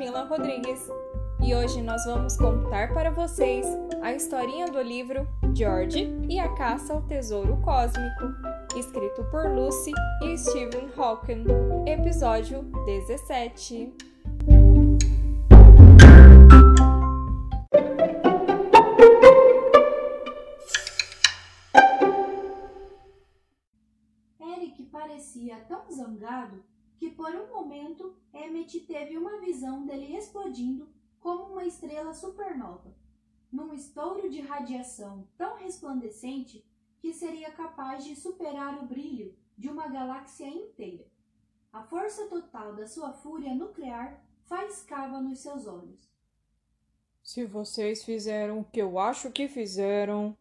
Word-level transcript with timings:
Camila 0.00 0.24
Rodrigues. 0.24 0.90
E 1.42 1.54
hoje 1.54 1.82
nós 1.82 2.06
vamos 2.06 2.34
contar 2.34 2.94
para 2.94 3.10
vocês 3.10 3.66
a 4.00 4.14
historinha 4.14 4.66
do 4.66 4.80
livro 4.80 5.28
George 5.54 6.10
e 6.26 6.38
a 6.38 6.48
Caça 6.54 6.94
ao 6.94 7.02
Tesouro 7.02 7.58
Cósmico, 7.58 8.32
escrito 8.74 9.22
por 9.24 9.46
Lucy 9.50 9.92
e 10.24 10.38
Stephen 10.38 10.88
Hawking, 10.96 11.44
episódio 11.86 12.62
17. 12.86 13.92
Emmett 28.70 28.80
teve 28.86 29.18
uma 29.18 29.40
visão 29.40 29.84
dele 29.84 30.16
explodindo 30.16 30.88
como 31.18 31.52
uma 31.52 31.64
estrela 31.64 32.14
supernova, 32.14 32.94
num 33.50 33.74
estouro 33.74 34.30
de 34.30 34.40
radiação 34.40 35.28
tão 35.36 35.56
resplandecente 35.56 36.64
que 37.00 37.12
seria 37.12 37.50
capaz 37.50 38.04
de 38.04 38.14
superar 38.14 38.80
o 38.80 38.86
brilho 38.86 39.36
de 39.58 39.68
uma 39.68 39.88
galáxia 39.88 40.46
inteira. 40.46 41.04
A 41.72 41.82
força 41.82 42.28
total 42.28 42.74
da 42.74 42.86
sua 42.86 43.12
fúria 43.12 43.54
nuclear 43.54 44.24
faiscava 44.44 45.20
nos 45.20 45.40
seus 45.40 45.66
olhos. 45.66 46.08
Se 47.22 47.44
vocês 47.44 48.04
fizeram 48.04 48.60
o 48.60 48.64
que 48.64 48.80
eu 48.80 48.98
acho 48.98 49.32
que 49.32 49.48
fizeram. 49.48 50.36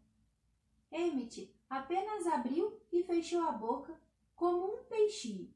Emmett 0.91 1.53
apenas 1.69 2.27
abriu 2.27 2.79
e 2.91 3.03
fechou 3.03 3.41
a 3.41 3.51
boca 3.51 3.99
como 4.35 4.75
um 4.75 4.83
peixinho. 4.83 5.53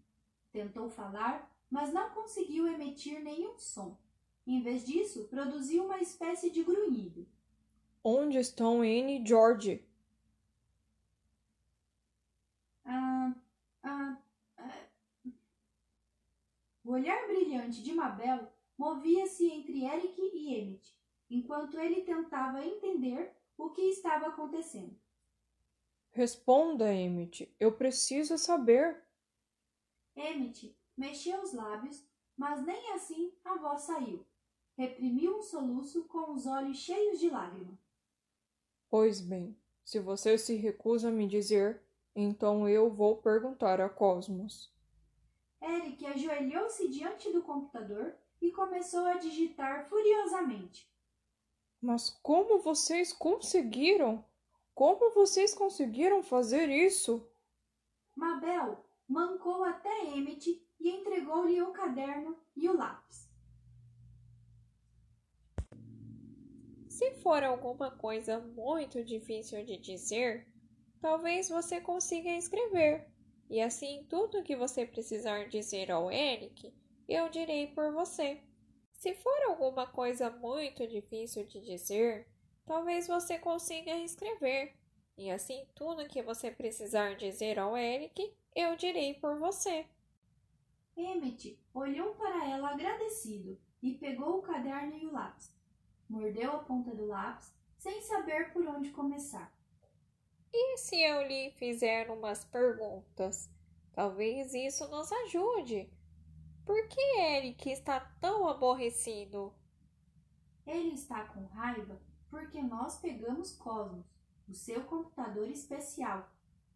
Tentou 0.52 0.90
falar, 0.90 1.53
mas 1.74 1.92
não 1.92 2.12
conseguiu 2.12 2.68
emitir 2.68 3.20
nenhum 3.24 3.58
som. 3.58 3.98
Em 4.46 4.62
vez 4.62 4.86
disso, 4.86 5.28
produziu 5.28 5.86
uma 5.86 5.98
espécie 5.98 6.52
de 6.52 6.64
grunhido. 6.64 7.28
Onde 8.04 8.38
estão 8.38 8.82
Anne 8.82 9.20
e 9.20 9.26
George? 9.26 9.84
Ah, 12.86 13.34
ah, 13.82 14.18
ah. 14.56 14.78
O 16.84 16.92
olhar 16.92 17.26
brilhante 17.26 17.82
de 17.82 17.92
Mabel 17.92 18.48
movia-se 18.78 19.50
entre 19.50 19.84
Eric 19.84 20.22
e 20.22 20.54
Emmett, 20.54 20.96
enquanto 21.28 21.80
ele 21.80 22.02
tentava 22.02 22.64
entender 22.64 23.36
o 23.58 23.72
que 23.72 23.82
estava 23.82 24.28
acontecendo. 24.28 24.96
Responda, 26.12 26.94
Emmett. 26.94 27.52
Eu 27.60 27.72
preciso 27.72 28.38
saber. 28.38 29.04
Emmett 30.16 30.78
mexeu 30.98 31.42
os 31.42 31.54
lábios, 31.54 32.06
mas 32.38 32.64
nem 32.66 32.94
assim 32.94 33.34
a 33.44 33.56
voz 33.58 33.82
saiu. 33.82 34.26
Reprimiu 34.78 35.38
um 35.38 35.42
soluço 35.42 36.06
com 36.06 36.34
os 36.34 36.46
olhos 36.48 36.78
cheios 36.78 37.20
de 37.20 37.30
lágrima. 37.30 37.78
Pois 38.90 39.22
bem, 39.22 39.56
se 39.84 40.00
você 40.00 40.38
se 40.38 40.56
recusa 40.56 41.10
a 41.10 41.12
me 41.12 41.28
dizer, 41.28 41.82
então 42.16 42.68
eu 42.68 42.90
vou 42.90 43.18
perguntar 43.18 43.82
a 43.82 43.90
Cosmos. 43.90 44.72
Eric 45.62 46.06
ajoelhou-se 46.06 46.88
diante 46.90 47.32
do 47.32 47.42
computador 47.42 48.16
e 48.42 48.52
começou 48.52 49.06
a 49.06 49.16
digitar 49.16 49.88
furiosamente. 49.88 50.92
Mas 51.82 52.10
como 52.22 52.60
vocês 52.60 53.14
conseguiram? 53.14 54.24
Como 54.74 55.14
vocês 55.14 55.54
conseguiram 55.54 56.24
fazer 56.24 56.70
isso? 56.70 57.28
Mabel 58.16 58.84
mancou 59.08 59.64
até 59.64 60.06
Emmett 60.06 60.66
e 60.80 60.90
entregou-lhe 60.90 61.62
o 61.62 61.72
caderno 61.72 62.38
e 62.56 62.70
o 62.70 62.76
lápis. 62.76 63.30
Se 66.88 67.12
for 67.16 67.44
alguma 67.44 67.92
coisa 67.92 68.40
muito 68.40 69.04
difícil 69.04 69.66
de 69.66 69.78
dizer, 69.78 70.48
talvez 71.02 71.50
você 71.50 71.82
consiga 71.82 72.30
escrever. 72.30 73.08
E 73.50 73.62
assim, 73.62 74.06
tudo 74.10 74.44
que 74.44 74.56
você 74.56 74.86
precisar 74.86 75.50
dizer 75.50 75.92
ao 75.92 76.12
Eric, 76.12 76.74
eu 77.08 77.30
direi 77.30 77.68
por 77.68 77.92
você. 77.92 78.42
Se 78.94 79.14
for 79.16 79.44
alguma 79.48 79.86
coisa 79.86 80.30
muito 80.30 80.88
difícil 80.88 81.46
de 81.46 81.60
dizer, 81.62 82.28
talvez 82.66 83.08
você 83.08 83.38
consiga 83.38 83.92
escrever. 83.98 84.76
E 85.18 85.30
assim, 85.30 85.68
tudo 85.76 86.08
que 86.08 86.22
você 86.22 86.50
precisar 86.50 87.16
dizer 87.16 87.60
ao 87.60 87.76
Eric, 87.76 88.34
eu 88.56 88.76
direi 88.76 89.16
por 89.16 89.38
você. 89.38 89.86
Emmett 90.96 91.60
olhou 91.74 92.14
para 92.16 92.48
ela 92.50 92.72
agradecido 92.72 93.60
e 93.82 93.94
pegou 93.94 94.40
o 94.40 94.42
caderno 94.42 94.96
e 94.96 95.06
o 95.06 95.12
lápis. 95.12 95.56
Mordeu 96.08 96.52
a 96.52 96.60
ponta 96.60 96.94
do 96.96 97.06
lápis, 97.06 97.54
sem 97.78 98.02
saber 98.02 98.54
por 98.54 98.66
onde 98.68 98.92
começar. 98.92 99.52
E 100.54 100.78
se 100.78 101.02
eu 101.02 101.24
lhe 101.28 101.52
fizer 101.52 102.10
umas 102.12 102.46
perguntas? 102.46 103.50
Talvez 103.94 104.54
isso 104.54 104.88
nos 104.90 105.12
ajude. 105.12 105.92
Por 106.66 106.88
que 106.88 107.02
Eric 107.20 107.70
está 107.70 108.00
tão 108.22 108.48
aborrecido? 108.48 109.54
Ele 110.66 110.94
está 110.94 111.26
com 111.26 111.46
raiva 111.46 112.00
porque 112.30 112.62
nós 112.62 113.00
pegamos 113.00 113.52
Cosmos, 113.52 114.06
o 114.48 114.54
seu 114.54 114.84
computador 114.86 115.50
especial, 115.50 116.32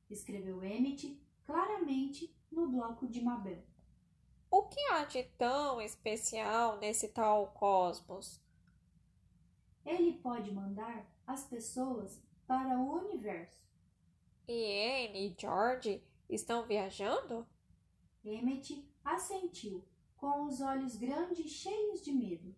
escreveu 0.10 0.64
Emmett 0.64 1.20
claramente 1.46 2.36
no 2.52 2.68
bloco 2.68 3.08
de 3.08 3.24
Mabel. 3.24 3.64
O 4.50 4.64
que 4.64 4.80
há 4.92 5.04
de 5.04 5.24
tão 5.38 5.82
especial 5.82 6.78
nesse 6.78 7.10
tal 7.10 7.48
Cosmos? 7.48 8.42
Ele 9.86 10.14
pode 10.14 10.52
mandar 10.52 11.06
as 11.26 11.44
pessoas 11.46 12.22
para 12.48 12.80
o 12.80 12.98
universo. 12.98 13.62
E 14.48 15.10
Anne 15.10 15.28
e 15.28 15.36
George 15.38 16.02
estão 16.30 16.66
viajando? 16.66 17.46
Emmett 18.24 18.86
assentiu, 19.04 19.84
com 20.16 20.46
os 20.46 20.62
olhos 20.62 20.96
grandes 20.96 21.52
cheios 21.52 22.02
de 22.02 22.12
medo. 22.12 22.56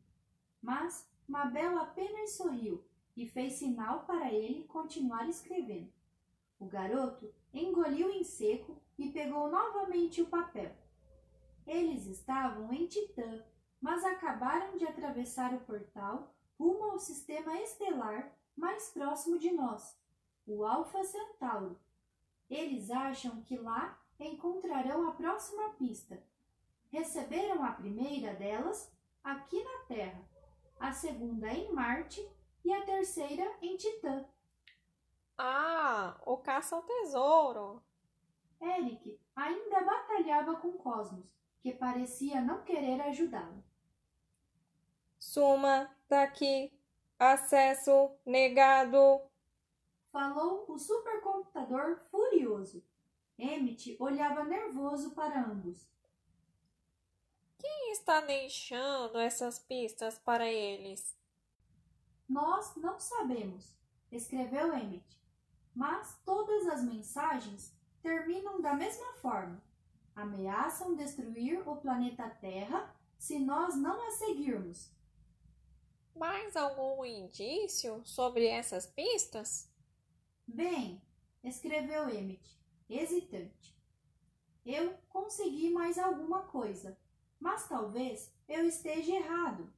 Mas 0.61 1.07
Mabel 1.27 1.79
apenas 1.79 2.31
sorriu 2.31 2.83
e 3.15 3.27
fez 3.27 3.53
sinal 3.53 4.05
para 4.05 4.31
ele 4.31 4.63
continuar 4.65 5.27
escrevendo. 5.27 5.91
O 6.59 6.65
garoto 6.65 7.33
engoliu 7.53 8.09
em 8.11 8.23
seco 8.23 8.79
e 8.97 9.11
pegou 9.11 9.49
novamente 9.49 10.21
o 10.21 10.27
papel. 10.27 10.75
Eles 11.69 12.07
estavam 12.07 12.73
em 12.73 12.87
Titã, 12.87 13.45
mas 13.79 14.03
acabaram 14.03 14.75
de 14.75 14.87
atravessar 14.87 15.53
o 15.53 15.59
portal 15.59 16.33
rumo 16.57 16.85
ao 16.85 16.97
sistema 16.97 17.61
estelar 17.61 18.35
mais 18.57 18.89
próximo 18.89 19.37
de 19.37 19.51
nós, 19.51 19.95
o 20.47 20.65
Alpha 20.65 21.03
Centauro. 21.03 21.79
Eles 22.49 22.89
acham 22.89 23.43
que 23.43 23.55
lá 23.55 24.01
encontrarão 24.19 25.07
a 25.07 25.11
próxima 25.11 25.69
pista. 25.75 26.19
Receberam 26.91 27.63
a 27.63 27.71
primeira 27.73 28.33
delas 28.33 28.91
aqui 29.23 29.63
na 29.63 29.85
Terra, 29.85 30.27
a 30.79 30.91
segunda 30.91 31.53
em 31.53 31.71
Marte 31.71 32.27
e 32.65 32.73
a 32.73 32.83
terceira 32.83 33.45
em 33.61 33.77
Titã. 33.77 34.25
Ah, 35.37 36.19
o 36.25 36.35
caça 36.37 36.75
ao 36.75 36.81
tesouro! 36.81 37.83
Eric 38.59 39.21
ainda 39.35 39.83
batalhava 39.83 40.55
com 40.55 40.73
Cosmos, 40.73 41.39
que 41.61 41.73
parecia 41.73 42.41
não 42.41 42.63
querer 42.63 43.01
ajudá-lo. 43.01 43.63
Suma 45.17 45.93
daqui. 46.07 46.73
Acesso 47.17 48.11
negado. 48.25 49.21
Falou 50.09 50.65
o 50.69 50.77
supercomputador 50.79 51.99
furioso. 52.09 52.81
Emmett 53.37 53.97
olhava 53.99 54.43
nervoso 54.45 55.11
para 55.11 55.45
ambos. 55.45 55.89
Quem 57.57 57.91
está 57.91 58.21
deixando 58.21 59.19
essas 59.19 59.59
pistas 59.59 60.17
para 60.17 60.49
eles? 60.49 61.13
Nós 62.27 62.73
não 62.77 62.97
sabemos, 62.99 63.75
escreveu 64.09 64.73
Emmett. 64.73 65.19
Mas 65.75 66.17
todas 66.23 66.67
as 66.67 66.83
mensagens 66.83 67.73
terminam 68.01 68.61
da 68.61 68.73
mesma 68.73 69.13
forma. 69.15 69.61
Ameaçam 70.19 70.97
destruir 70.97 71.65
o 71.65 71.77
planeta 71.77 72.29
Terra 72.29 72.93
se 73.17 73.39
nós 73.39 73.77
não 73.77 74.05
a 74.05 74.11
seguirmos. 74.11 74.91
Mais 76.13 76.57
algum 76.57 77.05
indício 77.05 78.01
sobre 78.03 78.45
essas 78.45 78.85
pistas? 78.85 79.71
Bem, 80.45 81.01
escreveu 81.41 82.09
Emmett, 82.09 82.61
hesitante. 82.89 83.73
Eu 84.65 84.93
consegui 85.07 85.69
mais 85.69 85.97
alguma 85.97 86.41
coisa, 86.47 86.99
mas 87.39 87.69
talvez 87.69 88.29
eu 88.45 88.67
esteja 88.67 89.15
errado. 89.15 89.71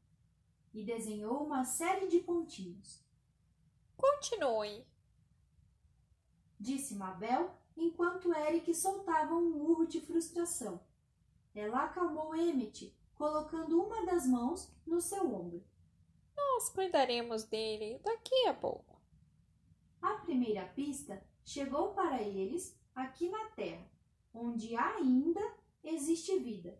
E 0.73 0.83
desenhou 0.83 1.45
uma 1.45 1.63
série 1.65 2.07
de 2.07 2.17
pontinhos. 2.17 3.05
Continue, 3.95 4.87
disse 6.59 6.95
Mabel 6.95 7.60
enquanto 7.75 8.33
Eric 8.33 8.73
soltava 8.73 9.33
um 9.33 9.55
urro 9.61 9.85
de 9.85 10.01
frustração. 10.01 10.79
Ela 11.53 11.85
acalmou 11.85 12.35
Emmett 12.35 12.95
colocando 13.15 13.81
uma 13.81 14.05
das 14.05 14.25
mãos 14.25 14.71
no 14.85 15.01
seu 15.01 15.33
ombro. 15.33 15.63
Nós 16.35 16.69
cuidaremos 16.69 17.43
dele 17.43 17.99
daqui 18.03 18.47
a 18.47 18.53
pouco. 18.53 18.99
A 20.01 20.15
primeira 20.15 20.65
pista 20.65 21.23
chegou 21.43 21.93
para 21.93 22.21
eles 22.21 22.75
aqui 22.95 23.29
na 23.29 23.49
Terra, 23.51 23.85
onde 24.33 24.75
ainda 24.75 25.41
existe 25.83 26.39
vida. 26.39 26.79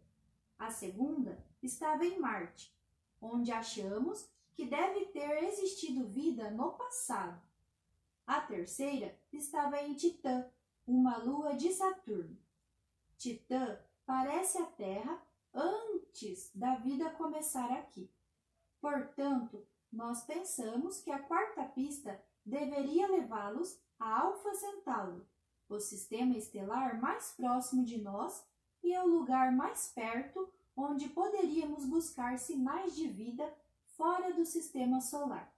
A 0.57 0.71
segunda 0.71 1.43
estava 1.61 2.05
em 2.05 2.19
Marte, 2.19 2.75
onde 3.21 3.51
achamos 3.51 4.29
que 4.53 4.65
deve 4.65 5.05
ter 5.07 5.43
existido 5.43 6.07
vida 6.07 6.49
no 6.51 6.73
passado. 6.73 7.41
A 8.25 8.41
terceira 8.41 9.17
estava 9.31 9.81
em 9.81 9.93
Titã, 9.93 10.49
uma 10.85 11.17
lua 11.17 11.55
de 11.55 11.71
Saturno. 11.71 12.37
Titã 13.17 13.79
parece 14.05 14.57
a 14.57 14.65
Terra 14.65 15.21
antes 15.53 16.51
da 16.55 16.75
vida 16.75 17.09
começar 17.11 17.71
aqui. 17.73 18.09
Portanto, 18.79 19.65
nós 19.91 20.23
pensamos 20.23 20.99
que 21.01 21.11
a 21.11 21.19
quarta 21.19 21.63
pista 21.65 22.21
deveria 22.45 23.07
levá-los 23.07 23.79
a 23.99 24.21
Alfa 24.21 24.53
Centauro, 24.55 25.27
o 25.69 25.79
sistema 25.79 26.35
estelar 26.35 26.99
mais 26.99 27.31
próximo 27.33 27.85
de 27.85 28.01
nós 28.01 28.43
e 28.83 28.93
é 28.93 29.03
o 29.03 29.07
lugar 29.07 29.51
mais 29.51 29.91
perto 29.93 30.51
onde 30.75 31.09
poderíamos 31.09 31.85
buscar 31.85 32.39
sinais 32.39 32.95
de 32.95 33.07
vida 33.07 33.53
fora 33.95 34.33
do 34.33 34.45
sistema 34.45 34.99
solar. 34.99 35.53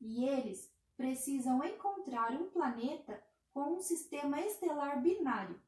E 0.00 0.24
eles 0.24 0.70
precisam 0.96 1.62
encontrar 1.64 2.32
um 2.32 2.50
planeta 2.50 3.22
com 3.56 3.78
um 3.78 3.80
sistema 3.80 4.38
estelar 4.42 5.00
binário. 5.00 5.58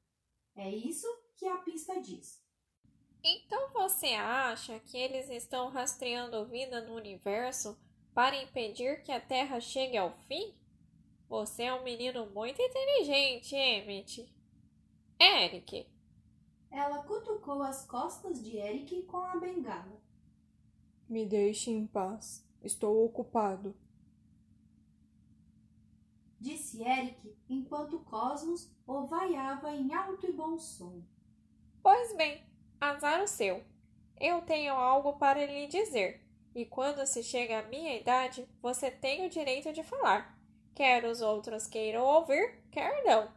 É 0.55 0.69
isso 0.69 1.07
que 1.39 1.47
a 1.47 1.57
pista 1.57 1.99
diz. 1.99 2.39
Então 3.25 3.73
você 3.73 4.09
acha 4.09 4.79
que 4.81 4.99
eles 4.99 5.31
estão 5.31 5.71
rastreando 5.71 6.45
vida 6.45 6.83
no 6.83 6.95
universo 6.95 7.79
para 8.13 8.37
impedir 8.37 9.03
que 9.03 9.11
a 9.11 9.19
Terra 9.19 9.59
chegue 9.59 9.97
ao 9.97 10.13
fim? 10.27 10.55
Você 11.31 11.63
é 11.63 11.73
um 11.73 11.83
menino 11.83 12.27
muito 12.27 12.61
inteligente, 12.61 13.57
Emmett. 13.57 14.31
Eric. 15.19 15.91
Ela 16.71 17.03
cutucou 17.05 17.63
as 17.63 17.87
costas 17.87 18.45
de 18.45 18.59
Eric 18.59 19.05
com 19.05 19.17
a 19.17 19.35
bengala. 19.39 19.99
Me 21.09 21.25
deixe 21.25 21.71
em 21.71 21.87
paz. 21.87 22.47
Estou 22.63 23.03
ocupado. 23.07 23.75
Disse 26.41 26.83
Eric 26.83 27.37
enquanto 27.49 27.99
Cosmos 28.01 28.71
o 28.87 29.07
vaiava 29.07 29.73
em 29.73 29.93
alto 29.93 30.27
e 30.27 30.33
bom 30.33 30.59
som. 30.59 31.03
Pois 31.83 32.15
bem, 32.17 32.45
azar 32.81 33.23
o 33.23 33.27
seu. 33.27 33.63
Eu 34.21 34.43
tenho 34.43 34.75
algo 34.75 35.15
para 35.15 35.45
lhe 35.45 35.67
dizer, 35.67 36.25
e 36.55 36.65
quando 36.65 37.07
se 37.07 37.23
chega 37.23 37.61
à 37.61 37.63
minha 37.63 37.97
idade, 37.97 38.49
você 38.61 38.91
tem 38.91 39.27
o 39.27 39.31
direito 39.31 39.73
de 39.73 39.83
falar. 39.83 40.39
Quer 40.75 41.05
os 41.05 41.21
outros 41.21 41.67
queiram 41.67 42.05
ouvir, 42.05 42.63
quer 42.71 43.05
não. 43.05 43.31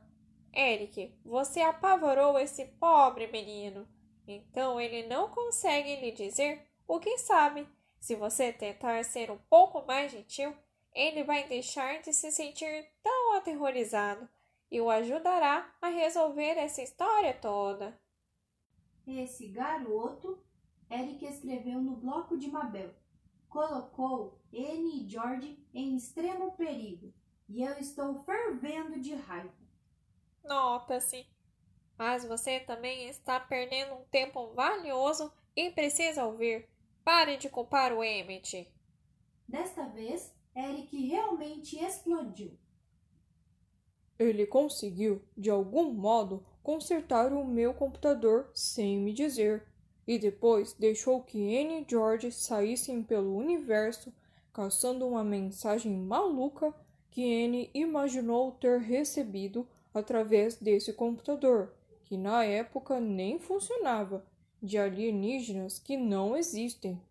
Eric, 0.54 1.16
você 1.26 1.62
apavorou 1.62 2.38
esse 2.38 2.66
pobre 2.66 3.28
menino. 3.28 3.88
Então 4.28 4.80
ele 4.80 5.08
não 5.08 5.30
consegue 5.30 5.96
lhe 5.96 6.12
dizer 6.12 6.68
o 6.88 7.00
que 7.00 7.18
sabe. 7.18 7.68
Se 8.00 8.16
você 8.16 8.52
tentar 8.52 9.04
ser 9.06 9.32
um 9.32 9.38
pouco 9.50 9.86
mais 9.86 10.12
gentil, 10.12 10.56
ele 10.94 11.24
vai 11.24 11.48
deixar 11.48 12.02
de 12.02 12.14
se 12.14 12.32
sentir 12.32 12.90
tão 13.02 13.36
aterrorizado 13.36 14.28
e 14.70 14.80
o 14.80 14.90
ajudará 14.90 15.74
a 15.82 15.88
resolver 15.88 16.58
essa 16.58 16.82
história 16.82 17.34
toda. 17.34 18.00
Esse 19.06 19.48
garoto, 19.48 20.42
Eric 20.90 21.26
escreveu 21.26 21.82
no 21.82 21.96
bloco 21.96 22.38
de 22.38 22.50
Mabel, 22.50 22.94
colocou 23.50 24.40
Anne 24.54 25.04
e 25.04 25.10
George 25.10 25.58
em 25.74 25.96
extremo 25.96 26.52
perigo 26.54 27.14
e 27.50 27.62
eu 27.64 27.78
estou 27.80 28.24
fervendo 28.24 29.00
de 29.00 29.14
raiva. 29.14 29.54
Nota-se. 30.44 31.28
Mas 31.98 32.26
você 32.26 32.62
também 32.62 33.10
está 33.10 33.40
perdendo 33.40 33.94
um 33.94 34.04
tempo 34.06 34.54
valioso 34.54 35.32
e 35.56 35.70
precisa 35.70 36.26
ouvir. 36.26 36.68
Pare 37.04 37.38
de 37.38 37.50
culpar 37.50 37.94
o 37.94 38.04
Emmett. 38.04 38.72
Desta 39.48 39.86
vez, 39.88 40.34
Eric 40.56 41.08
realmente 41.08 41.78
explodiu. 41.78 42.52
Ele 44.20 44.46
conseguiu, 44.46 45.22
de 45.36 45.50
algum 45.50 45.92
modo, 45.94 46.46
consertar 46.62 47.34
o 47.34 47.46
meu 47.46 47.74
computador 47.74 48.52
sem 48.54 49.00
me 49.00 49.14
dizer, 49.14 49.66
e 50.06 50.20
depois 50.20 50.74
deixou 50.74 51.22
que 51.22 51.58
Anne 51.58 51.82
e 51.82 51.86
George 51.90 52.32
saíssem 52.32 53.02
pelo 53.02 53.36
universo 53.36 54.14
caçando 54.54 55.08
uma 55.08 55.24
mensagem 55.24 55.96
maluca 55.98 56.74
que 57.10 57.46
Anne 57.46 57.70
imaginou 57.74 58.52
ter 58.52 58.80
recebido 58.80 59.68
através 59.94 60.56
desse 60.56 60.94
computador, 60.94 61.74
que 62.04 62.18
na 62.18 62.44
época 62.44 63.00
nem 63.00 63.40
funcionava, 63.40 64.26
de 64.62 64.78
alienígenas 64.78 65.80
que 65.80 65.98
não 65.98 66.36
existem. 66.36 67.02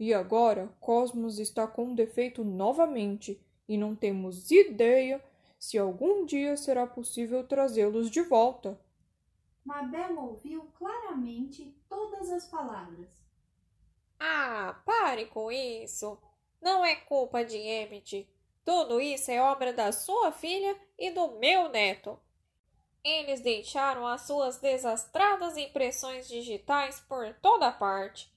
E 0.00 0.14
agora 0.14 0.74
Cosmos 0.80 1.38
está 1.38 1.66
com 1.66 1.88
um 1.88 1.94
defeito 1.94 2.42
novamente 2.42 3.38
e 3.68 3.76
não 3.76 3.94
temos 3.94 4.50
ideia 4.50 5.22
se 5.58 5.76
algum 5.76 6.24
dia 6.24 6.56
será 6.56 6.86
possível 6.86 7.46
trazê-los 7.46 8.10
de 8.10 8.22
volta. 8.22 8.80
Mabel 9.62 10.18
ouviu 10.18 10.66
claramente 10.78 11.76
todas 11.86 12.30
as 12.30 12.46
palavras. 12.46 13.08
Ah, 14.18 14.80
pare 14.86 15.26
com 15.26 15.52
isso! 15.52 16.18
Não 16.62 16.82
é 16.82 16.96
culpa 16.96 17.44
de 17.44 17.58
Emmett. 17.58 18.26
Tudo 18.64 19.02
isso 19.02 19.30
é 19.30 19.38
obra 19.42 19.70
da 19.70 19.92
sua 19.92 20.32
filha 20.32 20.74
e 20.98 21.10
do 21.10 21.32
meu 21.32 21.68
neto. 21.68 22.18
Eles 23.04 23.40
deixaram 23.40 24.06
as 24.06 24.22
suas 24.22 24.56
desastradas 24.56 25.58
impressões 25.58 26.26
digitais 26.26 27.00
por 27.00 27.34
toda 27.42 27.70
parte. 27.70 28.32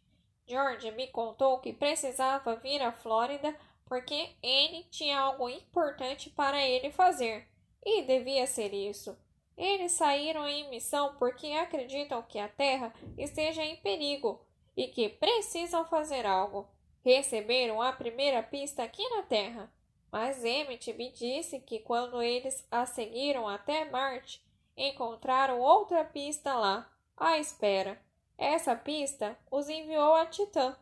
George 0.48 0.92
me 0.92 1.08
contou 1.08 1.60
que 1.60 1.74
precisava 1.74 2.56
vir 2.56 2.82
à 2.82 2.92
Flórida 2.92 3.56
porque 3.86 4.30
Anne 4.44 4.88
tinha 4.90 5.20
algo 5.20 5.50
importante 5.50 6.30
para 6.30 6.66
ele 6.66 6.92
fazer, 6.92 7.48
e 7.86 8.02
devia 8.04 8.48
ser 8.48 8.74
isso. 8.74 9.18
Eles 9.58 9.92
saíram 9.92 10.48
em 10.48 10.70
missão 10.70 11.16
porque 11.20 11.48
acreditam 11.52 12.22
que 12.24 12.40
a 12.40 12.48
Terra 12.48 12.94
esteja 13.18 13.64
em 13.64 13.76
perigo 13.78 14.44
e 14.76 14.88
que 14.88 15.10
precisam 15.10 15.86
fazer 15.86 16.26
algo. 16.26 16.68
Receberam 17.06 17.82
a 17.82 17.92
primeira 17.92 18.42
pista 18.42 18.84
aqui 18.84 19.08
na 19.10 19.22
Terra, 19.24 19.72
mas 20.12 20.44
Emmett 20.44 20.92
me 20.94 21.12
disse 21.12 21.60
que 21.60 21.80
quando 21.80 22.22
eles 22.22 22.66
a 22.72 22.86
seguiram 22.86 23.48
até 23.48 23.86
Marte, 23.86 24.44
encontraram 24.76 25.60
outra 25.60 26.04
pista 26.04 26.54
lá, 26.56 26.92
à 27.16 27.38
espera. 27.38 28.02
Essa 28.38 28.76
pista 28.76 29.38
os 29.52 29.70
enviou 29.70 30.16
a 30.16 30.26
Titã. 30.26 30.76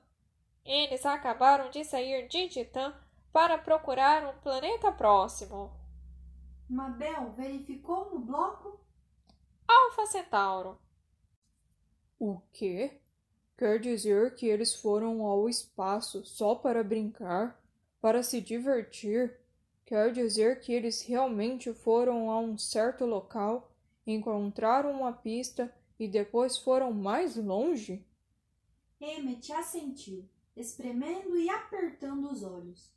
Eles 0.65 1.05
acabaram 1.05 1.69
de 1.69 1.83
sair 1.83 2.27
de 2.27 2.47
Titã 2.49 2.93
para 3.31 3.57
procurar 3.57 4.25
um 4.27 4.39
planeta 4.41 4.91
próximo. 4.91 5.71
Mabel 6.69 7.31
verificou 7.31 8.09
no 8.11 8.19
bloco 8.19 8.79
Alfa 9.67 10.05
Centauro. 10.05 10.77
O 12.19 12.39
quê? 12.53 12.99
Quer 13.57 13.79
dizer 13.79 14.35
que 14.35 14.47
eles 14.47 14.73
foram 14.73 15.25
ao 15.25 15.47
espaço 15.49 16.25
só 16.25 16.55
para 16.55 16.83
brincar, 16.83 17.59
para 17.99 18.23
se 18.23 18.41
divertir? 18.41 19.39
Quer 19.85 20.11
dizer 20.11 20.59
que 20.61 20.71
eles 20.71 21.01
realmente 21.01 21.73
foram 21.73 22.31
a 22.31 22.39
um 22.39 22.57
certo 22.57 23.05
local 23.05 23.71
encontraram 24.05 24.91
uma 24.91 25.13
pista 25.13 25.73
e 26.01 26.07
depois 26.07 26.57
foram 26.57 26.91
mais 26.91 27.35
longe? 27.35 28.03
Emmet 28.99 29.53
assentiu, 29.53 30.27
espremendo 30.55 31.37
e 31.37 31.47
apertando 31.47 32.31
os 32.31 32.41
olhos. 32.41 32.91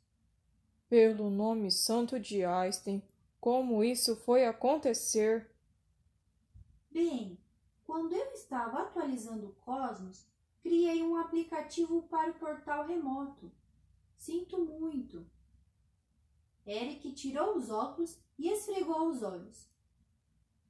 Pelo 0.89 1.29
nome 1.29 1.71
santo 1.71 2.19
de 2.19 2.43
Einstein, 2.43 3.03
como 3.39 3.83
isso 3.83 4.15
foi 4.15 4.47
acontecer? 4.47 5.47
Bem, 6.89 7.37
quando 7.85 8.13
eu 8.13 8.31
estava 8.31 8.81
atualizando 8.81 9.49
o 9.49 9.53
Cosmos, 9.53 10.25
criei 10.63 11.03
um 11.03 11.15
aplicativo 11.15 12.01
para 12.09 12.31
o 12.31 12.39
portal 12.39 12.87
remoto. 12.87 13.51
Sinto 14.17 14.57
muito. 14.65 15.23
Eric 16.65 17.13
tirou 17.13 17.55
os 17.55 17.69
óculos 17.69 18.17
e 18.39 18.49
esfregou 18.49 19.09
os 19.09 19.21
olhos. 19.21 19.69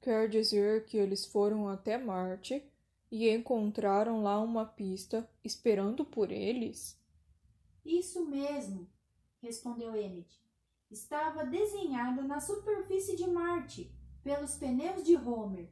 Quer 0.06 0.28
dizer 0.28 0.84
que 0.84 0.96
eles 0.96 1.26
foram 1.26 1.68
até 1.68 1.98
Marte 1.98 2.64
e 3.10 3.28
encontraram 3.28 4.22
lá 4.22 4.40
uma 4.40 4.64
pista 4.64 5.28
esperando 5.42 6.04
por 6.04 6.30
eles? 6.30 6.96
Isso 7.84 8.24
mesmo, 8.24 8.88
respondeu 9.42 9.96
Emmett. 9.96 10.40
Estava 10.88 11.44
desenhada 11.44 12.22
na 12.22 12.38
superfície 12.38 13.16
de 13.16 13.26
Marte 13.26 13.92
pelos 14.22 14.54
pneus 14.54 15.02
de 15.02 15.16
Homer. 15.16 15.68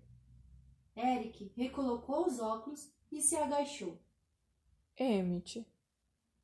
Eric 0.97 1.53
recolocou 1.55 2.27
os 2.27 2.41
óculos 2.41 2.93
e 3.13 3.23
se 3.23 3.37
agachou. 3.37 4.01
Emmett, 4.99 5.65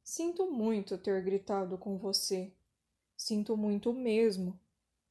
sinto 0.00 0.48
muito 0.48 0.96
ter 0.96 1.20
gritado 1.24 1.76
com 1.76 1.98
você. 1.98 2.54
Sinto 3.16 3.56
muito 3.56 3.92
mesmo, 3.92 4.56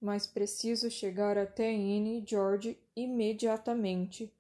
mas 0.01 0.25
preciso 0.25 0.89
chegar 0.89 1.38
até 1.38 1.72
e 1.72 2.24
George 2.25 2.79
imediatamente. 2.96 4.34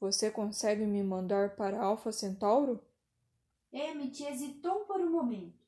Você 0.00 0.30
consegue 0.30 0.84
me 0.84 1.02
mandar 1.02 1.56
para 1.56 1.82
Alpha 1.82 2.12
Centauro? 2.12 2.80
Emmett 3.72 4.22
hesitou 4.24 4.80
por 4.80 5.00
um 5.00 5.10
momento. 5.10 5.58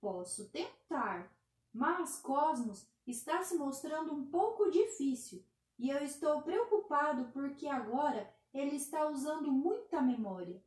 Posso 0.00 0.48
tentar, 0.50 1.30
mas 1.72 2.18
Cosmos 2.20 2.86
está 3.06 3.42
se 3.42 3.56
mostrando 3.56 4.12
um 4.12 4.26
pouco 4.26 4.70
difícil 4.70 5.44
e 5.78 5.90
eu 5.90 6.02
estou 6.04 6.42
preocupado 6.42 7.26
porque 7.32 7.66
agora 7.66 8.32
ele 8.52 8.76
está 8.76 9.08
usando 9.08 9.50
muita 9.50 10.00
memória. 10.00 10.62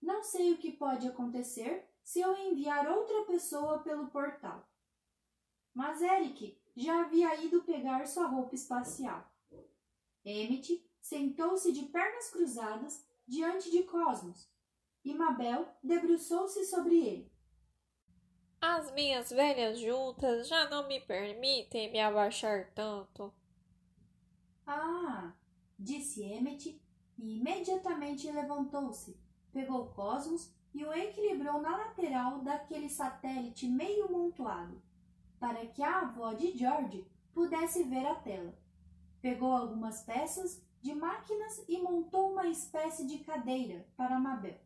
Não 0.00 0.22
sei 0.22 0.52
o 0.52 0.58
que 0.58 0.70
pode 0.72 1.08
acontecer 1.08 1.88
se 2.02 2.20
eu 2.20 2.36
enviar 2.36 2.86
outra 2.86 3.24
pessoa 3.24 3.78
pelo 3.78 4.08
portal. 4.08 4.68
Mas 5.72 6.00
Eric 6.02 6.56
já 6.76 7.02
havia 7.02 7.34
ido 7.42 7.62
pegar 7.62 8.06
sua 8.06 8.26
roupa 8.26 8.54
espacial. 8.54 9.30
Emmett 10.24 10.84
sentou-se 11.00 11.72
de 11.72 11.82
pernas 11.82 12.30
cruzadas 12.30 13.06
diante 13.26 13.70
de 13.70 13.82
Cosmos 13.84 14.48
e 15.04 15.14
Mabel 15.14 15.68
debruçou-se 15.82 16.64
sobre 16.64 16.96
ele. 16.96 17.32
As 18.60 18.90
minhas 18.92 19.30
velhas 19.30 19.78
juntas 19.78 20.48
já 20.48 20.68
não 20.70 20.88
me 20.88 20.98
permitem 21.00 21.92
me 21.92 22.00
abaixar 22.00 22.72
tanto. 22.74 23.32
Ah, 24.66 25.34
disse 25.78 26.22
Emmet 26.22 26.80
e 27.18 27.38
imediatamente 27.38 28.30
levantou-se, 28.30 29.20
pegou 29.52 29.88
Cosmos 29.88 30.50
e 30.72 30.82
o 30.84 30.92
equilibrou 30.92 31.60
na 31.60 31.76
lateral 31.76 32.40
daquele 32.40 32.88
satélite 32.88 33.68
meio 33.68 34.10
montuado, 34.10 34.82
para 35.44 35.66
que 35.66 35.82
a 35.82 36.00
avó 36.00 36.32
de 36.32 36.56
George 36.56 37.06
pudesse 37.34 37.84
ver 37.84 38.06
a 38.06 38.14
tela. 38.14 38.54
Pegou 39.20 39.52
algumas 39.52 40.00
peças 40.00 40.64
de 40.80 40.94
máquinas 40.94 41.62
e 41.68 41.76
montou 41.82 42.32
uma 42.32 42.46
espécie 42.46 43.06
de 43.06 43.18
cadeira 43.18 43.86
para 43.94 44.18
Mabel. 44.18 44.58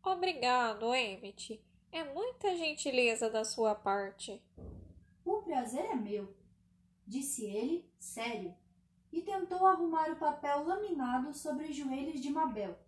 Obrigado, 0.00 0.94
Emmett. 0.94 1.60
É 1.90 2.04
muita 2.14 2.56
gentileza 2.56 3.28
da 3.28 3.44
sua 3.44 3.74
parte. 3.74 4.40
O 5.24 5.42
prazer 5.42 5.86
é 5.86 5.96
meu, 5.96 6.32
disse 7.04 7.44
ele, 7.44 7.84
sério, 7.98 8.54
e 9.12 9.22
tentou 9.22 9.66
arrumar 9.66 10.08
o 10.12 10.20
papel 10.20 10.62
laminado 10.62 11.34
sobre 11.34 11.64
os 11.64 11.74
joelhos 11.74 12.20
de 12.20 12.30
Mabel, 12.30 12.78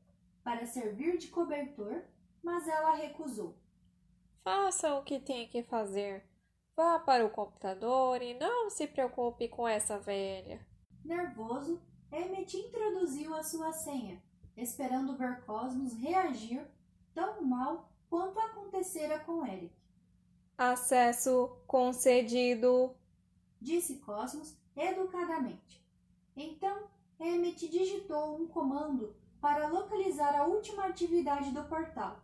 para 0.44 0.66
servir 0.66 1.18
de 1.18 1.26
cobertor, 1.26 2.00
mas 2.40 2.68
ela 2.68 2.94
recusou. 2.94 3.56
Faça 4.44 4.94
o 4.94 5.02
que 5.02 5.18
tem 5.18 5.48
que 5.48 5.64
fazer. 5.64 6.24
Vá 6.76 6.98
para 6.98 7.24
o 7.24 7.30
computador 7.30 8.20
e 8.20 8.34
não 8.34 8.68
se 8.68 8.88
preocupe 8.88 9.48
com 9.48 9.66
essa 9.66 9.96
velha. 9.96 10.66
Nervoso, 11.04 11.80
Emmet 12.12 12.56
introduziu 12.56 13.32
a 13.32 13.44
sua 13.44 13.72
senha, 13.72 14.20
esperando 14.56 15.16
ver 15.16 15.44
Cosmos 15.44 15.94
reagir 15.94 16.66
tão 17.14 17.42
mal 17.42 17.88
quanto 18.10 18.40
acontecera 18.40 19.20
com 19.20 19.46
Eric. 19.46 19.72
Acesso 20.58 21.56
concedido, 21.66 22.92
disse 23.60 24.00
Cosmos 24.00 24.56
educadamente. 24.76 25.80
Então, 26.36 26.88
Emmet 27.20 27.68
digitou 27.68 28.36
um 28.36 28.48
comando 28.48 29.14
para 29.40 29.68
localizar 29.68 30.34
a 30.34 30.46
última 30.46 30.86
atividade 30.86 31.52
do 31.52 31.62
portal, 31.64 32.20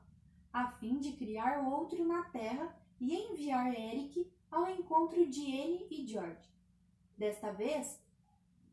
a 0.53 0.73
fim 0.73 0.99
de 0.99 1.13
criar 1.13 1.65
outro 1.69 2.05
na 2.05 2.25
Terra 2.25 2.77
e 3.01 3.15
enviar 3.15 3.73
Eric 3.73 4.29
ao 4.51 4.69
encontro 4.69 5.27
de 5.27 5.41
Anne 5.41 5.87
e 5.91 6.07
George. 6.07 6.51
Desta 7.17 7.53
vez, 7.53 8.01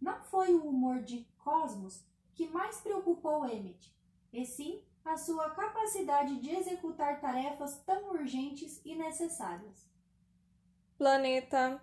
não 0.02 0.24
foi 0.24 0.54
o 0.54 0.66
humor 0.66 1.02
de 1.02 1.28
Cosmos 1.44 2.04
que 2.34 2.48
mais 2.48 2.80
preocupou 2.82 3.46
Emmet, 3.46 3.94
e 4.32 4.46
sim 4.46 4.82
a 5.04 5.18
sua 5.18 5.50
capacidade 5.52 6.40
de 6.40 6.56
executar 6.56 7.20
tarefas 7.20 7.82
tão 7.86 8.12
urgentes 8.12 8.82
e 8.86 8.96
necessárias. 8.96 9.88
Planeta, 10.98 11.82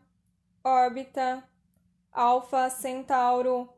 órbita, 0.63 1.49
Alfa 2.13 2.69
Centauro, 2.71 3.73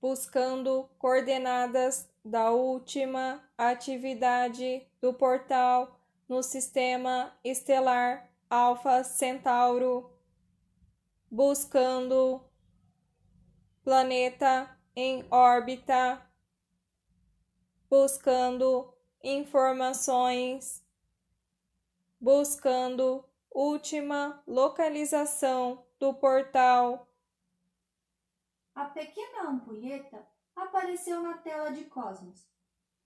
buscando 0.00 0.88
coordenadas 0.98 2.08
da 2.24 2.50
última 2.50 3.42
atividade 3.56 4.86
do 5.00 5.12
portal 5.14 5.98
no 6.28 6.42
sistema 6.42 7.32
estelar 7.42 8.27
Alfa 8.50 9.04
Centauro, 9.04 10.10
buscando 11.30 12.44
planeta 13.82 14.78
em 14.94 15.24
órbita 15.30 16.28
buscando 17.88 18.94
informações, 19.22 20.84
buscando 22.20 23.24
última 23.50 24.42
localização 24.46 25.86
do 25.98 26.14
portal. 26.14 27.08
A 28.74 28.84
pequena 28.84 29.48
ampulheta 29.48 30.26
apareceu 30.54 31.22
na 31.22 31.38
tela 31.38 31.70
de 31.70 31.84
Cosmos. 31.84 32.46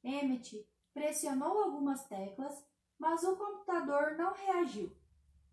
Emmet 0.02 0.68
pressionou 0.92 1.62
algumas 1.62 2.04
teclas, 2.06 2.66
mas 2.98 3.22
o 3.22 3.36
computador 3.36 4.16
não 4.16 4.34
reagiu. 4.34 4.94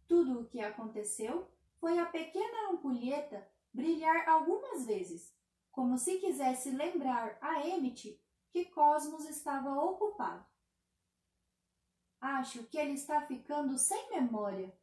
Tudo 0.09 0.39
o 0.39 0.45
que 0.45 0.59
aconteceu 0.59 1.47
foi 1.79 1.99
a 1.99 2.05
pequena 2.07 2.71
ampulheta 2.71 3.47
brilhar 3.71 4.27
algumas 4.27 4.83
vezes, 4.87 5.31
como 5.71 5.99
se 5.99 6.17
quisesse 6.17 6.71
lembrar 6.71 7.37
a 7.39 7.65
Emmet 7.67 8.19
que 8.49 8.65
Cosmos 8.65 9.29
estava 9.29 9.71
ocupado. 9.79 10.43
Acho 12.19 12.63
que 12.63 12.79
ele 12.79 12.93
está 12.93 13.21
ficando 13.21 13.77
sem 13.77 14.09
memória. 14.09 14.75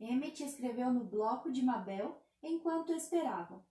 Emmet 0.00 0.42
escreveu 0.42 0.92
no 0.92 1.04
bloco 1.04 1.52
de 1.52 1.62
Mabel 1.62 2.20
enquanto 2.42 2.92
esperavam. 2.92 3.64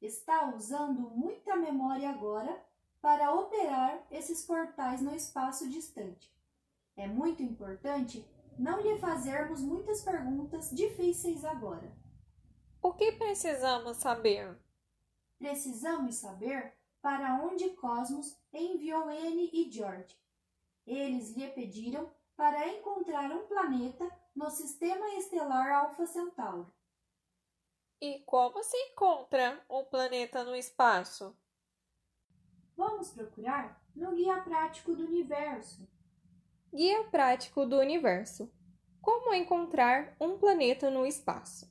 Está 0.00 0.54
usando 0.54 1.10
muita 1.10 1.56
memória 1.56 2.08
agora 2.08 2.64
para 3.00 3.34
operar 3.34 4.06
esses 4.12 4.46
portais 4.46 5.02
no 5.02 5.12
espaço 5.12 5.68
distante. 5.68 6.32
É 6.96 7.08
muito 7.08 7.42
importante 7.42 8.24
não 8.58 8.80
lhe 8.80 8.98
fazermos 8.98 9.60
muitas 9.60 10.02
perguntas 10.02 10.70
difíceis 10.70 11.44
agora. 11.44 11.92
O 12.80 12.92
que 12.92 13.12
precisamos 13.12 13.98
saber? 13.98 14.58
Precisamos 15.38 16.16
saber 16.16 16.72
para 17.00 17.42
onde 17.42 17.70
Cosmos 17.70 18.36
enviou 18.52 19.08
Anne 19.08 19.50
e 19.52 19.70
George. 19.70 20.16
Eles 20.86 21.34
lhe 21.36 21.48
pediram 21.48 22.10
para 22.36 22.68
encontrar 22.68 23.30
um 23.30 23.46
planeta 23.46 24.08
no 24.34 24.50
sistema 24.50 25.08
estelar 25.14 25.70
Alpha 25.72 26.06
Centauro. 26.06 26.72
E 28.00 28.20
como 28.20 28.62
se 28.64 28.76
encontra 28.88 29.64
um 29.70 29.84
planeta 29.84 30.42
no 30.42 30.56
espaço? 30.56 31.36
Vamos 32.76 33.10
procurar 33.10 33.80
no 33.94 34.12
Guia 34.12 34.40
Prático 34.42 34.96
do 34.96 35.04
Universo. 35.04 35.88
Guia 36.74 37.04
Prático 37.10 37.66
do 37.66 37.78
Universo. 37.78 38.50
Como 39.02 39.34
encontrar 39.34 40.16
um 40.18 40.38
planeta 40.38 40.90
no 40.90 41.04
espaço? 41.04 41.70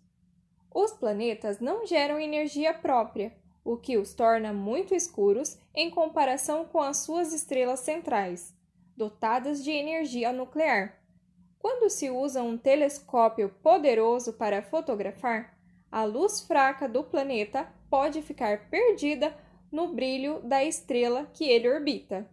Os 0.72 0.92
planetas 0.92 1.60
não 1.60 1.88
geram 1.88 2.20
energia 2.20 2.72
própria, 2.72 3.36
o 3.66 3.78
que 3.78 3.98
os 3.98 4.14
torna 4.14 4.54
muito 4.54 4.94
escuros 4.94 5.58
em 5.74 5.90
comparação 5.90 6.66
com 6.66 6.80
as 6.80 6.98
suas 6.98 7.34
estrelas 7.34 7.80
centrais, 7.80 8.56
dotadas 8.96 9.64
de 9.64 9.72
energia 9.72 10.32
nuclear. 10.32 11.02
Quando 11.58 11.90
se 11.90 12.12
usa 12.12 12.44
um 12.44 12.56
telescópio 12.56 13.50
poderoso 13.64 14.34
para 14.34 14.62
fotografar, 14.62 15.58
a 15.92 16.04
luz 16.04 16.42
fraca 16.42 16.88
do 16.88 17.04
planeta 17.04 17.68
pode 17.90 18.22
ficar 18.22 18.70
perdida 18.70 19.36
no 19.72 19.88
brilho 19.88 20.42
da 20.44 20.64
estrela 20.64 21.26
que 21.34 21.50
ele 21.50 21.68
orbita. 21.68 22.30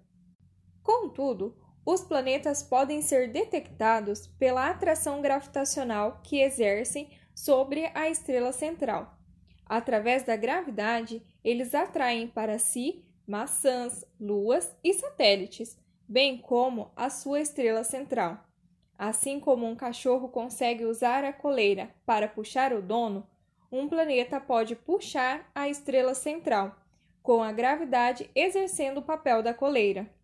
Contudo, 0.82 1.56
os 1.90 2.02
planetas 2.02 2.62
podem 2.62 3.00
ser 3.00 3.32
detectados 3.32 4.26
pela 4.38 4.68
atração 4.68 5.22
gravitacional 5.22 6.20
que 6.22 6.38
exercem 6.38 7.08
sobre 7.34 7.90
a 7.94 8.10
estrela 8.10 8.52
central. 8.52 9.16
Através 9.64 10.22
da 10.22 10.36
gravidade, 10.36 11.22
eles 11.42 11.74
atraem 11.74 12.28
para 12.28 12.58
si 12.58 13.02
maçãs, 13.26 14.04
luas 14.20 14.70
e 14.84 14.92
satélites, 14.92 15.78
bem 16.06 16.36
como 16.36 16.92
a 16.94 17.08
sua 17.08 17.40
estrela 17.40 17.82
central. 17.82 18.38
Assim 18.98 19.40
como 19.40 19.64
um 19.64 19.74
cachorro 19.74 20.28
consegue 20.28 20.84
usar 20.84 21.24
a 21.24 21.32
coleira 21.32 21.88
para 22.04 22.28
puxar 22.28 22.74
o 22.74 22.82
dono, 22.82 23.26
um 23.72 23.88
planeta 23.88 24.38
pode 24.38 24.76
puxar 24.76 25.50
a 25.54 25.70
estrela 25.70 26.14
central, 26.14 26.76
com 27.22 27.42
a 27.42 27.50
gravidade 27.50 28.30
exercendo 28.34 28.98
o 28.98 29.02
papel 29.02 29.42
da 29.42 29.54
coleira. 29.54 30.17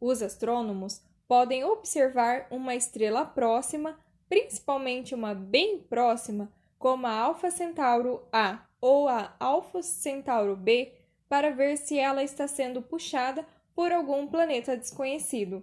Os 0.00 0.22
astrônomos 0.22 1.02
podem 1.28 1.62
observar 1.62 2.46
uma 2.50 2.74
estrela 2.74 3.24
próxima, 3.24 3.98
principalmente 4.28 5.14
uma 5.14 5.34
bem 5.34 5.78
próxima, 5.78 6.50
como 6.78 7.06
a 7.06 7.12
Alpha 7.12 7.50
Centauro 7.50 8.26
A 8.32 8.66
ou 8.80 9.06
a 9.06 9.36
Alpha 9.38 9.82
Centauro 9.82 10.56
B, 10.56 10.94
para 11.28 11.50
ver 11.50 11.76
se 11.76 11.98
ela 11.98 12.24
está 12.24 12.48
sendo 12.48 12.80
puxada 12.80 13.46
por 13.74 13.92
algum 13.92 14.26
planeta 14.26 14.76
desconhecido. 14.76 15.62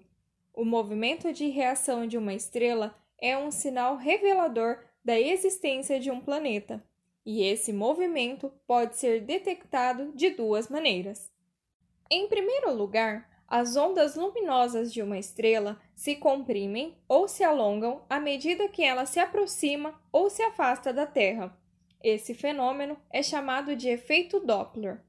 O 0.53 0.63
movimento 0.63 1.33
de 1.33 1.49
reação 1.49 2.07
de 2.07 2.17
uma 2.17 2.33
estrela 2.33 2.95
é 3.19 3.37
um 3.37 3.51
sinal 3.51 3.97
revelador 3.97 4.79
da 5.03 5.19
existência 5.19 5.99
de 5.99 6.11
um 6.11 6.21
planeta, 6.21 6.83
e 7.25 7.43
esse 7.43 7.73
movimento 7.73 8.51
pode 8.65 8.95
ser 8.95 9.21
detectado 9.21 10.11
de 10.13 10.29
duas 10.29 10.69
maneiras. 10.69 11.31
Em 12.09 12.27
primeiro 12.27 12.73
lugar, 12.73 13.36
as 13.47 13.77
ondas 13.77 14.15
luminosas 14.15 14.91
de 14.91 15.01
uma 15.01 15.17
estrela 15.17 15.79
se 15.95 16.15
comprimem 16.15 16.97
ou 17.07 17.27
se 17.27 17.43
alongam 17.43 18.01
à 18.09 18.19
medida 18.19 18.67
que 18.67 18.83
ela 18.83 19.05
se 19.05 19.19
aproxima 19.19 19.99
ou 20.11 20.29
se 20.29 20.41
afasta 20.43 20.91
da 20.91 21.05
Terra. 21.05 21.57
Esse 22.03 22.33
fenômeno 22.33 22.97
é 23.09 23.23
chamado 23.23 23.75
de 23.75 23.87
efeito 23.87 24.39
Doppler. 24.41 25.01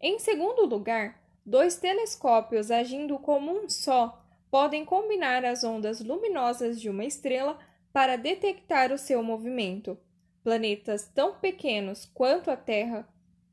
Em 0.00 0.18
segundo 0.18 0.64
lugar, 0.64 1.22
dois 1.44 1.76
telescópios 1.76 2.70
agindo 2.70 3.18
como 3.18 3.52
um 3.52 3.68
só 3.68 4.24
podem 4.50 4.84
combinar 4.84 5.44
as 5.44 5.62
ondas 5.62 6.00
luminosas 6.00 6.80
de 6.80 6.88
uma 6.88 7.04
estrela 7.04 7.58
para 7.92 8.16
detectar 8.16 8.92
o 8.92 8.98
seu 8.98 9.22
movimento. 9.22 9.98
Planetas 10.42 11.06
tão 11.14 11.34
pequenos 11.34 12.06
quanto 12.06 12.50
a 12.50 12.56
Terra 12.56 13.06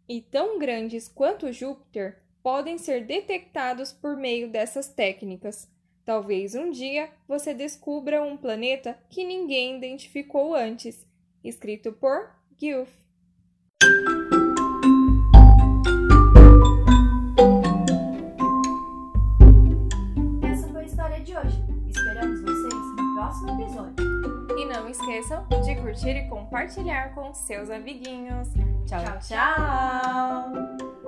e 0.07 0.21
tão 0.21 0.57
grandes 0.57 1.07
quanto 1.07 1.51
Júpiter 1.51 2.20
podem 2.43 2.77
ser 2.77 3.05
detectados 3.05 3.91
por 3.91 4.15
meio 4.15 4.49
dessas 4.49 4.87
técnicas. 4.87 5.69
Talvez 6.03 6.55
um 6.55 6.71
dia 6.71 7.09
você 7.27 7.53
descubra 7.53 8.23
um 8.23 8.35
planeta 8.35 8.97
que 9.09 9.23
ninguém 9.23 9.77
identificou 9.77 10.55
antes. 10.55 11.05
Escrito 11.43 11.93
por 11.93 12.29
Guilf. 12.59 12.89
Essa 20.43 20.67
foi 20.69 20.81
a 20.81 20.85
história 20.85 21.19
de 21.21 21.37
hoje. 21.37 21.57
Esperamos 21.87 22.41
vocês 22.41 22.73
no 22.73 23.13
próximo 23.15 23.61
episódio. 23.61 24.57
E 24.57 24.65
não 24.65 24.89
esqueçam 24.89 25.47
de 25.63 25.75
curtir 25.81 26.15
e 26.17 26.27
compartilhar 26.27 27.13
com 27.13 27.33
seus 27.33 27.69
amiguinhos. 27.69 28.49
tchau. 28.87 29.03
tchau. 29.03 29.19
tchau. 29.19 31.00